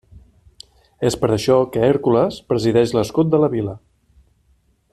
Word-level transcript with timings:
És 1.09 1.17
per 1.25 1.29
això 1.35 1.57
que 1.75 1.83
Hèrcules 1.89 2.39
presideix 2.53 2.95
l'escut 2.99 3.31
de 3.35 3.41
la 3.45 3.51
Vila. 3.53 3.77